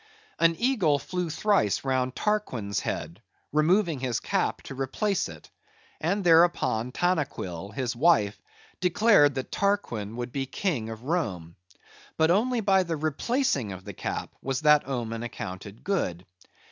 An 0.39 0.55
eagle 0.57 0.97
flew 0.97 1.29
thrice 1.29 1.83
round 1.85 2.15
Tarquin's 2.15 2.79
head, 2.79 3.21
removing 3.51 3.99
his 3.99 4.19
cap 4.19 4.63
to 4.63 4.73
replace 4.73 5.29
it, 5.29 5.51
and 5.99 6.23
thereupon 6.23 6.91
Tanaquil, 6.91 7.69
his 7.69 7.95
wife, 7.95 8.41
declared 8.79 9.35
that 9.35 9.51
Tarquin 9.51 10.15
would 10.15 10.31
be 10.31 10.47
king 10.47 10.89
of 10.89 11.03
Rome. 11.03 11.55
But 12.17 12.31
only 12.31 12.61
by 12.61 12.81
the 12.81 12.97
replacing 12.97 13.71
of 13.71 13.85
the 13.85 13.93
cap 13.93 14.33
was 14.41 14.61
that 14.61 14.87
omen 14.87 15.21
accounted 15.21 15.83
good. 15.83 16.25